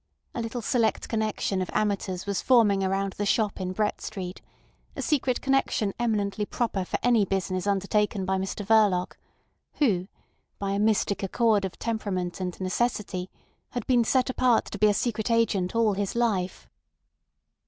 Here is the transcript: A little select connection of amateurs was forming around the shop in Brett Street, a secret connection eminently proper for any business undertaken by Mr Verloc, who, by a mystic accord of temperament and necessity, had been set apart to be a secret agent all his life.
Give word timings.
A 0.33 0.41
little 0.41 0.63
select 0.63 1.07
connection 1.07 1.61
of 1.61 1.69
amateurs 1.73 2.25
was 2.25 2.41
forming 2.41 2.83
around 2.83 3.13
the 3.13 3.25
shop 3.27 3.61
in 3.61 3.71
Brett 3.71 4.01
Street, 4.01 4.41
a 4.95 5.01
secret 5.03 5.41
connection 5.41 5.93
eminently 5.99 6.43
proper 6.43 6.83
for 6.83 6.97
any 7.03 7.23
business 7.23 7.67
undertaken 7.67 8.25
by 8.25 8.39
Mr 8.39 8.65
Verloc, 8.65 9.15
who, 9.73 10.07
by 10.57 10.71
a 10.71 10.79
mystic 10.79 11.21
accord 11.21 11.65
of 11.65 11.77
temperament 11.77 12.39
and 12.41 12.59
necessity, 12.59 13.29
had 13.73 13.85
been 13.85 14.03
set 14.03 14.27
apart 14.31 14.65
to 14.71 14.79
be 14.79 14.87
a 14.87 14.93
secret 14.95 15.29
agent 15.29 15.75
all 15.75 15.93
his 15.93 16.15
life. 16.15 16.67